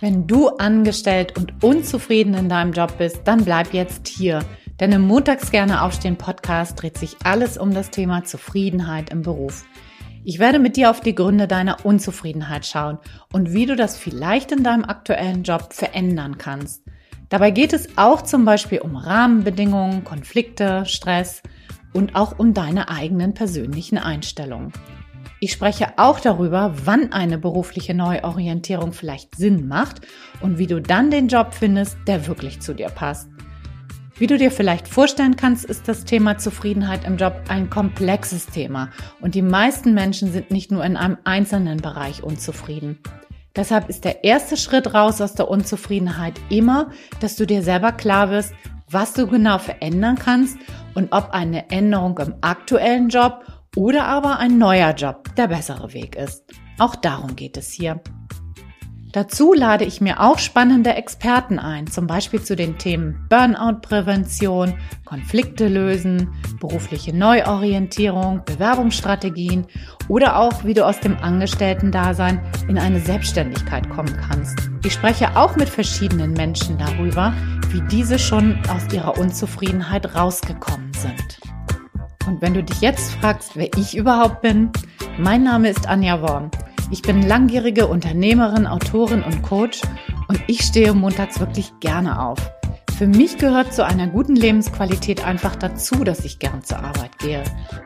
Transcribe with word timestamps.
Wenn 0.00 0.26
du 0.26 0.48
angestellt 0.48 1.36
und 1.38 1.62
unzufrieden 1.62 2.32
in 2.32 2.48
deinem 2.48 2.72
Job 2.72 2.96
bist, 2.96 3.20
dann 3.24 3.44
bleib 3.44 3.74
jetzt 3.74 4.08
hier. 4.08 4.42
Denn 4.80 4.92
im 4.92 5.02
Montags 5.02 5.50
gerne 5.50 5.82
aufstehen 5.82 6.16
Podcast 6.16 6.80
dreht 6.80 6.96
sich 6.96 7.16
alles 7.22 7.58
um 7.58 7.74
das 7.74 7.90
Thema 7.90 8.24
Zufriedenheit 8.24 9.10
im 9.10 9.20
Beruf. 9.20 9.66
Ich 10.24 10.38
werde 10.38 10.58
mit 10.58 10.76
dir 10.78 10.88
auf 10.88 11.00
die 11.00 11.14
Gründe 11.14 11.46
deiner 11.46 11.84
Unzufriedenheit 11.84 12.64
schauen 12.64 12.96
und 13.30 13.52
wie 13.52 13.66
du 13.66 13.76
das 13.76 13.98
vielleicht 13.98 14.52
in 14.52 14.64
deinem 14.64 14.86
aktuellen 14.86 15.42
Job 15.42 15.74
verändern 15.74 16.38
kannst. 16.38 16.82
Dabei 17.28 17.50
geht 17.50 17.74
es 17.74 17.98
auch 17.98 18.22
zum 18.22 18.46
Beispiel 18.46 18.78
um 18.78 18.96
Rahmenbedingungen, 18.96 20.02
Konflikte, 20.04 20.86
Stress 20.86 21.42
und 21.92 22.16
auch 22.16 22.38
um 22.38 22.54
deine 22.54 22.88
eigenen 22.88 23.34
persönlichen 23.34 23.98
Einstellungen. 23.98 24.72
Ich 25.42 25.52
spreche 25.52 25.94
auch 25.96 26.20
darüber, 26.20 26.74
wann 26.84 27.12
eine 27.12 27.38
berufliche 27.38 27.94
Neuorientierung 27.94 28.92
vielleicht 28.92 29.36
Sinn 29.36 29.68
macht 29.68 30.02
und 30.42 30.58
wie 30.58 30.66
du 30.66 30.82
dann 30.82 31.10
den 31.10 31.28
Job 31.28 31.54
findest, 31.54 31.96
der 32.06 32.26
wirklich 32.26 32.60
zu 32.60 32.74
dir 32.74 32.90
passt. 32.90 33.26
Wie 34.18 34.26
du 34.26 34.36
dir 34.36 34.50
vielleicht 34.50 34.86
vorstellen 34.86 35.36
kannst, 35.36 35.64
ist 35.64 35.88
das 35.88 36.04
Thema 36.04 36.36
Zufriedenheit 36.36 37.06
im 37.06 37.16
Job 37.16 37.40
ein 37.48 37.70
komplexes 37.70 38.48
Thema 38.48 38.90
und 39.22 39.34
die 39.34 39.40
meisten 39.40 39.94
Menschen 39.94 40.30
sind 40.30 40.50
nicht 40.50 40.70
nur 40.70 40.84
in 40.84 40.98
einem 40.98 41.16
einzelnen 41.24 41.78
Bereich 41.78 42.22
unzufrieden. 42.22 42.98
Deshalb 43.56 43.88
ist 43.88 44.04
der 44.04 44.24
erste 44.24 44.58
Schritt 44.58 44.92
raus 44.92 45.22
aus 45.22 45.32
der 45.32 45.48
Unzufriedenheit 45.48 46.34
immer, 46.50 46.90
dass 47.20 47.36
du 47.36 47.46
dir 47.46 47.62
selber 47.62 47.92
klar 47.92 48.28
wirst, 48.28 48.52
was 48.90 49.14
du 49.14 49.26
genau 49.26 49.56
verändern 49.56 50.16
kannst 50.16 50.58
und 50.92 51.14
ob 51.14 51.30
eine 51.30 51.70
Änderung 51.70 52.18
im 52.18 52.34
aktuellen 52.42 53.08
Job 53.08 53.42
oder 53.76 54.06
aber 54.06 54.38
ein 54.38 54.58
neuer 54.58 54.94
Job 54.94 55.34
der 55.36 55.48
bessere 55.48 55.92
Weg 55.92 56.16
ist. 56.16 56.44
Auch 56.78 56.96
darum 56.96 57.36
geht 57.36 57.56
es 57.56 57.70
hier. 57.70 58.00
Dazu 59.12 59.52
lade 59.52 59.84
ich 59.84 60.00
mir 60.00 60.20
auch 60.20 60.38
spannende 60.38 60.94
Experten 60.94 61.58
ein, 61.58 61.88
zum 61.88 62.06
Beispiel 62.06 62.42
zu 62.42 62.54
den 62.54 62.78
Themen 62.78 63.26
Burnout-Prävention, 63.28 64.74
Konflikte 65.04 65.66
lösen, 65.66 66.32
berufliche 66.60 67.12
Neuorientierung, 67.12 68.42
Bewerbungsstrategien 68.44 69.66
oder 70.06 70.38
auch, 70.38 70.64
wie 70.64 70.74
du 70.74 70.86
aus 70.86 71.00
dem 71.00 71.16
Angestellten-Dasein 71.16 72.40
in 72.68 72.78
eine 72.78 73.00
Selbstständigkeit 73.00 73.90
kommen 73.90 74.16
kannst. 74.28 74.56
Ich 74.84 74.92
spreche 74.92 75.36
auch 75.36 75.56
mit 75.56 75.68
verschiedenen 75.68 76.32
Menschen 76.32 76.78
darüber, 76.78 77.34
wie 77.70 77.82
diese 77.88 78.16
schon 78.16 78.60
aus 78.68 78.92
ihrer 78.92 79.18
Unzufriedenheit 79.18 80.14
rausgekommen 80.14 80.92
sind. 80.94 81.49
Und 82.26 82.42
wenn 82.42 82.54
du 82.54 82.62
dich 82.62 82.80
jetzt 82.80 83.12
fragst, 83.12 83.56
wer 83.56 83.68
ich 83.76 83.96
überhaupt 83.96 84.42
bin, 84.42 84.70
mein 85.18 85.42
Name 85.42 85.68
ist 85.68 85.88
Anja 85.88 86.20
Worm. 86.22 86.50
Ich 86.90 87.02
bin 87.02 87.22
langjährige 87.22 87.86
Unternehmerin, 87.86 88.66
Autorin 88.66 89.22
und 89.22 89.42
Coach 89.42 89.82
und 90.28 90.42
ich 90.46 90.62
stehe 90.62 90.92
montags 90.92 91.40
wirklich 91.40 91.72
gerne 91.80 92.20
auf. 92.20 92.38
Für 92.98 93.06
mich 93.06 93.38
gehört 93.38 93.72
zu 93.72 93.84
einer 93.84 94.08
guten 94.08 94.36
Lebensqualität 94.36 95.24
einfach 95.24 95.56
dazu, 95.56 96.04
dass 96.04 96.24
ich 96.24 96.38
gern 96.38 96.62
zur 96.62 96.80
Arbeit 96.80 97.18
gehe. 97.18 97.42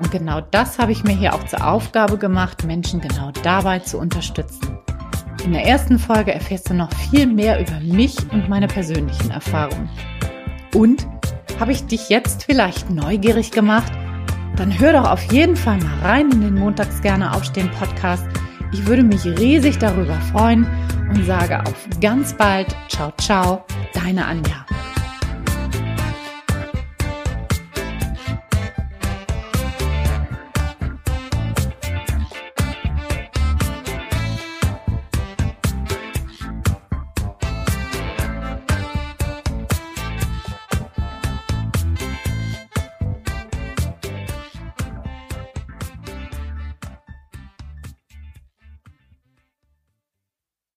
Und 0.00 0.10
genau 0.10 0.42
das 0.42 0.78
habe 0.78 0.92
ich 0.92 1.02
mir 1.02 1.16
hier 1.16 1.34
auch 1.34 1.44
zur 1.46 1.66
Aufgabe 1.66 2.18
gemacht, 2.18 2.64
Menschen 2.64 3.00
genau 3.00 3.30
dabei 3.42 3.78
zu 3.78 3.98
unterstützen. 3.98 4.78
In 5.44 5.52
der 5.52 5.64
ersten 5.64 5.98
Folge 5.98 6.34
erfährst 6.34 6.68
du 6.68 6.74
noch 6.74 6.92
viel 7.10 7.26
mehr 7.26 7.58
über 7.58 7.80
mich 7.80 8.16
und 8.32 8.50
meine 8.50 8.66
persönlichen 8.66 9.30
Erfahrungen. 9.30 9.88
Und 10.74 11.06
habe 11.58 11.72
ich 11.72 11.86
dich 11.86 12.10
jetzt 12.10 12.44
vielleicht 12.44 12.90
neugierig 12.90 13.50
gemacht? 13.50 13.90
Dann 14.58 14.78
hör 14.78 14.92
doch 14.92 15.08
auf 15.08 15.22
jeden 15.32 15.56
Fall 15.56 15.78
mal 15.78 15.98
rein 16.02 16.30
in 16.30 16.40
den 16.40 16.54
Montags 16.54 17.00
gerne 17.00 17.32
aufstehen 17.34 17.70
Podcast. 17.78 18.26
Ich 18.72 18.86
würde 18.86 19.02
mich 19.02 19.24
riesig 19.24 19.78
darüber 19.78 20.18
freuen 20.32 20.66
und 21.10 21.24
sage 21.24 21.60
auf 21.60 21.86
ganz 22.00 22.34
bald. 22.34 22.74
Ciao, 22.88 23.12
ciao, 23.18 23.64
deine 23.94 24.26
Anja. 24.26 24.67